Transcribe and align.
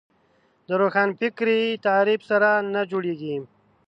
د 0.67 0.69
روښانفکري 0.81 1.61
تعریف 1.85 2.21
سره 2.29 2.49
نه 2.73 2.81
جوړېږي 2.91 3.35